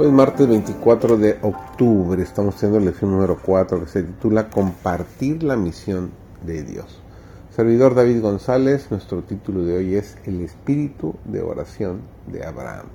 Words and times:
Hoy 0.00 0.06
es 0.06 0.12
martes 0.14 0.48
24 0.48 1.18
de 1.18 1.38
octubre, 1.42 2.22
estamos 2.22 2.56
teniendo 2.56 2.86
lección 2.86 3.10
número 3.10 3.36
4 3.38 3.80
que 3.80 3.86
se 3.86 4.02
titula 4.02 4.48
Compartir 4.48 5.42
la 5.42 5.56
misión 5.56 6.10
de 6.42 6.62
Dios. 6.62 7.02
Servidor 7.50 7.94
David 7.94 8.22
González, 8.22 8.90
nuestro 8.90 9.22
título 9.24 9.62
de 9.62 9.76
hoy 9.76 9.96
es 9.96 10.16
El 10.24 10.40
espíritu 10.40 11.16
de 11.26 11.42
oración 11.42 12.00
de 12.28 12.46
Abraham. 12.46 12.86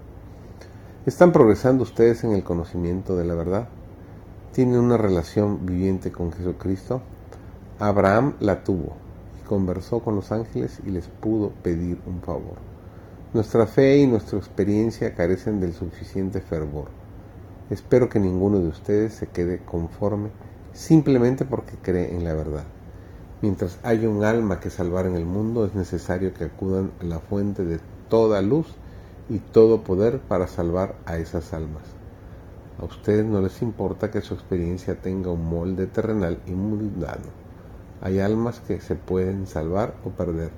¿Están 1.05 1.31
progresando 1.31 1.83
ustedes 1.83 2.23
en 2.23 2.31
el 2.31 2.43
conocimiento 2.43 3.15
de 3.15 3.25
la 3.25 3.35
verdad? 3.35 3.67
¿Tienen 4.51 4.79
una 4.79 4.97
relación 4.97 5.63
viviente 5.63 6.11
con 6.11 6.31
Jesucristo? 6.31 7.03
Abraham 7.77 8.33
la 8.39 8.63
tuvo 8.63 8.93
y 9.39 9.47
conversó 9.47 9.99
con 9.99 10.15
los 10.15 10.31
ángeles 10.31 10.79
y 10.83 10.89
les 10.89 11.05
pudo 11.05 11.51
pedir 11.61 11.99
un 12.07 12.23
favor. 12.23 12.74
Nuestra 13.35 13.67
fe 13.67 13.97
y 13.97 14.07
nuestra 14.07 14.37
experiencia 14.37 15.13
carecen 15.13 15.59
del 15.59 15.73
suficiente 15.73 16.39
fervor. 16.39 16.87
Espero 17.69 18.07
que 18.07 18.17
ninguno 18.17 18.59
de 18.59 18.69
ustedes 18.69 19.13
se 19.13 19.27
quede 19.27 19.59
conforme 19.59 20.29
simplemente 20.71 21.43
porque 21.43 21.75
cree 21.81 22.15
en 22.15 22.23
la 22.23 22.33
verdad. 22.33 22.63
Mientras 23.41 23.77
haya 23.83 24.07
un 24.07 24.23
alma 24.23 24.61
que 24.61 24.69
salvar 24.69 25.05
en 25.05 25.15
el 25.15 25.25
mundo, 25.25 25.65
es 25.65 25.75
necesario 25.75 26.33
que 26.33 26.45
acudan 26.45 26.93
a 27.01 27.03
la 27.03 27.19
fuente 27.19 27.65
de 27.65 27.81
toda 28.07 28.41
luz 28.41 28.67
y 29.27 29.39
todo 29.39 29.83
poder 29.83 30.19
para 30.19 30.47
salvar 30.47 30.95
a 31.05 31.17
esas 31.17 31.51
almas. 31.51 31.83
A 32.79 32.85
ustedes 32.85 33.25
no 33.25 33.41
les 33.41 33.61
importa 33.61 34.11
que 34.11 34.21
su 34.21 34.33
experiencia 34.33 35.01
tenga 35.01 35.29
un 35.31 35.45
molde 35.45 35.87
terrenal 35.87 36.39
y 36.47 36.51
mundano. 36.51 37.27
Hay 37.99 38.21
almas 38.21 38.61
que 38.61 38.79
se 38.79 38.95
pueden 38.95 39.45
salvar 39.45 39.93
o 40.05 40.11
perder 40.11 40.51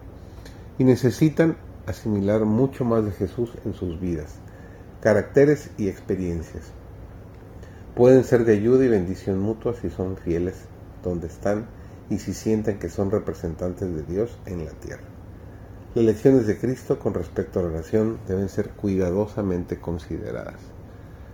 y 0.78 0.84
necesitan 0.84 1.58
asimilar 1.88 2.44
mucho 2.44 2.84
más 2.84 3.06
de 3.06 3.12
Jesús 3.12 3.50
en 3.66 3.74
sus 3.74 4.00
vidas, 4.00 4.36
caracteres 5.02 5.72
y 5.78 5.88
experiencias. 5.88 6.66
Pueden 7.96 8.26
ser 8.26 8.46
de 8.46 8.54
ayuda 8.54 8.86
y 8.86 8.90
bendición 8.90 9.40
mutua 9.40 9.74
si 9.74 9.90
son 9.90 10.18
fieles 10.18 10.66
donde 11.02 11.28
están 11.28 11.66
y 12.10 12.20
si 12.20 12.34
sienten 12.34 12.78
que 12.78 12.90
son 12.90 13.10
representantes 13.10 13.94
de 13.96 14.04
Dios 14.04 14.38
en 14.46 14.66
la 14.66 14.72
tierra. 14.72 15.08
Las 15.96 16.06
lecciones 16.06 16.46
de 16.46 16.60
Cristo 16.60 17.00
con 17.00 17.14
respecto 17.14 17.60
a 17.60 17.64
la 17.64 17.70
oración 17.70 18.20
deben 18.28 18.50
ser 18.50 18.72
cuidadosamente 18.72 19.80
consideradas. 19.80 20.60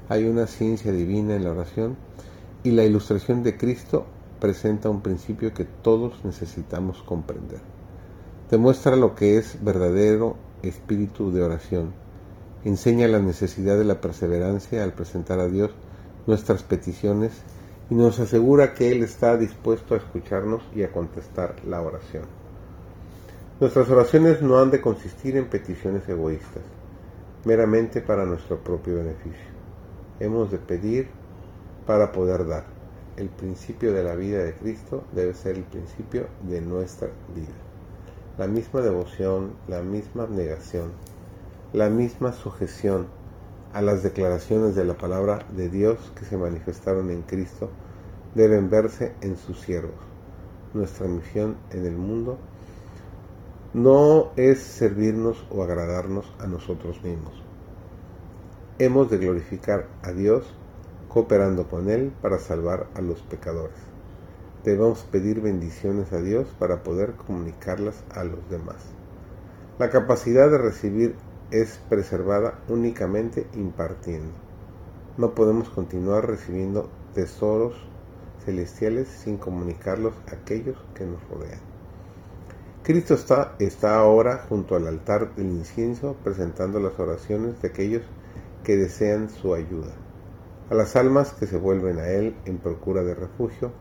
Hay 0.08 0.26
una 0.26 0.46
ciencia 0.46 0.92
divina 0.92 1.36
en 1.36 1.44
la 1.44 1.52
oración 1.52 1.98
y 2.62 2.72
la 2.72 2.84
ilustración 2.84 3.44
de 3.44 3.58
Cristo 3.58 4.06
presenta 4.40 4.90
un 4.90 5.02
principio 5.02 5.54
que 5.54 5.66
todos 5.66 6.24
necesitamos 6.24 7.02
comprender 7.02 7.60
demuestra 8.50 8.96
lo 8.96 9.16
que 9.16 9.38
es 9.38 9.64
verdadero 9.64 10.36
espíritu 10.62 11.32
de 11.32 11.44
oración, 11.44 11.94
enseña 12.64 13.08
la 13.08 13.20
necesidad 13.20 13.78
de 13.78 13.86
la 13.86 14.02
perseverancia 14.02 14.84
al 14.84 14.94
presentar 14.94 15.40
a 15.40 15.48
Dios 15.48 15.72
nuestras 16.28 16.64
peticiones 16.64 17.32
y 17.90 17.96
nos 17.96 18.20
asegura 18.20 18.74
que 18.74 18.92
Él 18.92 19.04
está 19.04 19.38
dispuesto 19.38 19.94
a 19.94 19.98
escucharnos 19.98 20.64
y 20.76 20.84
a 20.84 20.92
contestar 20.92 21.56
la 21.66 21.82
oración. 21.82 22.24
Nuestras 23.60 23.90
oraciones 23.90 24.42
no 24.42 24.60
han 24.60 24.72
de 24.72 24.82
consistir 24.82 25.38
en 25.38 25.50
peticiones 25.50 26.08
egoístas, 26.08 26.64
meramente 27.46 28.02
para 28.02 28.26
nuestro 28.26 28.58
propio 28.64 28.96
beneficio. 28.96 29.54
Hemos 30.20 30.52
de 30.52 30.58
pedir 30.58 31.08
para 31.86 32.12
poder 32.12 32.46
dar. 32.46 32.66
El 33.16 33.30
principio 33.30 33.94
de 33.94 34.04
la 34.04 34.16
vida 34.16 34.40
de 34.40 34.54
Cristo 34.54 35.04
debe 35.14 35.34
ser 35.34 35.58
el 35.58 35.64
principio 35.64 36.28
de 36.48 36.62
nuestra 36.62 37.10
vida 37.36 37.73
la 38.38 38.48
misma 38.48 38.82
devoción, 38.82 39.54
la 39.68 39.82
misma 39.84 40.24
abnegación, 40.24 40.92
la 41.72 41.90
misma 41.90 42.34
sujeción 42.34 43.08
a 43.74 43.82
las 43.82 44.02
declaraciones 44.02 44.76
de 44.76 44.86
la 44.86 44.96
palabra 44.96 45.46
de 45.56 45.70
Dios 45.70 46.12
que 46.16 46.26
se 46.26 46.38
manifestaron 46.38 47.12
en 47.12 47.22
Cristo 47.22 47.70
deben 48.34 48.70
verse 48.70 49.14
en 49.22 49.38
sus 49.38 49.60
siervos. 49.60 49.94
Nuestra 50.74 51.08
misión 51.08 51.58
en 51.72 51.86
el 51.86 51.96
mundo 51.96 52.40
no 53.76 54.32
es 54.36 54.60
servirnos 54.60 55.46
o 55.52 55.64
agradarnos 55.64 56.32
a 56.40 56.48
nosotros 56.48 57.04
mismos. 57.04 57.34
Hemos 58.80 59.12
de 59.12 59.20
glorificar 59.20 59.88
a 60.02 60.12
Dios 60.12 60.52
cooperando 61.08 61.68
con 61.68 61.90
Él 61.90 62.12
para 62.22 62.40
salvar 62.40 62.88
a 62.96 63.02
los 63.02 63.22
pecadores 63.22 63.93
debemos 64.64 65.04
pedir 65.04 65.42
bendiciones 65.42 66.14
a 66.14 66.22
Dios 66.22 66.48
para 66.60 66.84
poder 66.84 67.14
comunicarlas 67.14 68.04
a 68.12 68.24
los 68.24 68.50
demás. 68.50 68.78
La 69.80 69.90
capacidad 69.90 70.50
de 70.50 70.58
recibir 70.58 71.16
es 71.52 71.80
preservada 71.90 72.60
únicamente 72.70 73.48
impartiendo. 73.54 74.34
No 75.18 75.36
podemos 75.36 75.70
continuar 75.70 76.28
recibiendo 76.28 76.90
tesoros 77.14 77.76
celestiales 78.46 79.08
sin 79.08 79.38
comunicarlos 79.38 80.14
a 80.28 80.36
aquellos 80.36 80.78
que 80.96 81.06
nos 81.06 81.22
rodean. 81.30 81.60
Cristo 82.84 83.14
está, 83.14 83.96
ahora 83.96 84.46
junto 84.50 84.76
al 84.76 84.88
altar 84.88 85.36
del 85.36 85.48
incienso 85.48 86.18
presentando 86.22 86.80
las 86.80 87.00
oraciones 87.00 87.62
de 87.62 87.70
aquellos 87.70 88.04
que 88.64 88.76
desean 88.76 89.30
su 89.30 89.54
ayuda. 89.54 89.94
A 90.70 90.76
las 90.76 90.96
almas 90.96 91.34
que 91.34 91.48
se 91.48 91.58
vuelven 91.58 92.00
a 92.00 92.10
Él 92.10 92.36
en 92.46 92.58
procura 92.58 93.04
de 93.04 93.16
refugio, 93.16 93.72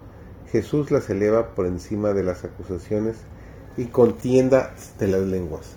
Jesús 0.50 0.90
las 0.90 1.08
eleva 1.08 1.54
por 1.54 1.66
encima 1.66 2.12
de 2.12 2.22
las 2.22 2.44
acusaciones 2.44 3.16
y 3.76 3.86
contienda 3.86 4.74
de 4.98 5.08
las 5.08 5.22
lenguas. 5.22 5.76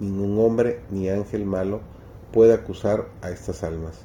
Ningún 0.00 0.38
hombre 0.44 0.80
ni 0.90 1.08
ángel 1.08 1.44
malo 1.44 1.80
puede 2.32 2.54
acusar 2.54 3.08
a 3.20 3.30
estas 3.30 3.62
almas. 3.62 4.00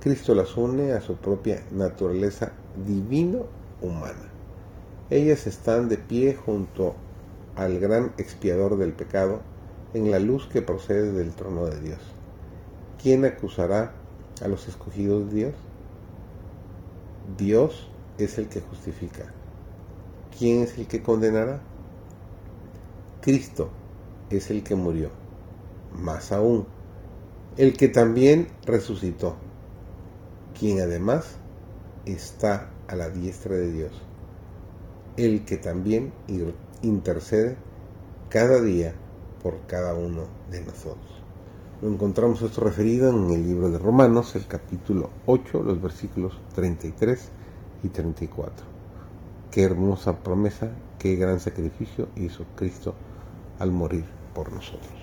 Cristo 0.00 0.34
las 0.34 0.56
une 0.56 0.92
a 0.92 1.00
su 1.00 1.16
propia 1.16 1.62
naturaleza 1.70 2.52
divino-humana. 2.86 4.28
Ellas 5.08 5.46
están 5.46 5.88
de 5.88 5.98
pie 5.98 6.34
junto 6.34 6.94
al 7.56 7.78
gran 7.80 8.12
expiador 8.18 8.76
del 8.76 8.92
pecado 8.92 9.40
en 9.94 10.10
la 10.10 10.18
luz 10.18 10.46
que 10.46 10.62
procede 10.62 11.12
del 11.12 11.32
trono 11.32 11.66
de 11.66 11.80
Dios. 11.80 12.00
¿Quién 13.02 13.24
acusará 13.24 13.92
a 14.42 14.48
los 14.48 14.68
escogidos 14.68 15.28
de 15.28 15.34
Dios? 15.34 15.54
Dios 17.36 17.90
es 18.24 18.38
el 18.38 18.48
que 18.48 18.60
justifica. 18.60 19.32
¿Quién 20.38 20.62
es 20.62 20.78
el 20.78 20.86
que 20.86 21.02
condenará? 21.02 21.60
Cristo 23.20 23.70
es 24.30 24.50
el 24.50 24.62
que 24.62 24.74
murió. 24.74 25.10
Más 25.92 26.32
aún, 26.32 26.66
el 27.56 27.76
que 27.76 27.88
también 27.88 28.48
resucitó, 28.64 29.36
quien 30.58 30.80
además 30.80 31.36
está 32.06 32.70
a 32.88 32.96
la 32.96 33.10
diestra 33.10 33.54
de 33.56 33.70
Dios, 33.70 33.92
el 35.16 35.44
que 35.44 35.56
también 35.56 36.12
intercede 36.82 37.56
cada 38.28 38.60
día 38.60 38.94
por 39.42 39.66
cada 39.66 39.94
uno 39.94 40.22
de 40.50 40.62
nosotros. 40.62 41.20
Lo 41.82 41.88
encontramos 41.88 42.42
esto 42.42 42.60
referido 42.60 43.10
en 43.10 43.30
el 43.30 43.42
libro 43.42 43.70
de 43.70 43.78
Romanos, 43.78 44.36
el 44.36 44.46
capítulo 44.46 45.10
8, 45.26 45.62
los 45.62 45.80
versículos 45.80 46.38
33 46.54 47.30
y 47.82 47.88
34. 47.88 48.66
Qué 49.50 49.62
hermosa 49.62 50.18
promesa, 50.22 50.70
qué 50.98 51.16
gran 51.16 51.40
sacrificio 51.40 52.08
hizo 52.16 52.44
Cristo 52.56 52.94
al 53.58 53.72
morir 53.72 54.04
por 54.34 54.52
nosotros. 54.52 54.99